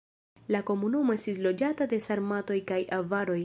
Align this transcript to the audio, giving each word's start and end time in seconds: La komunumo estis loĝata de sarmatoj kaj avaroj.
La 0.55 0.61
komunumo 0.69 1.17
estis 1.19 1.43
loĝata 1.47 1.89
de 1.93 2.01
sarmatoj 2.09 2.61
kaj 2.73 2.81
avaroj. 3.01 3.39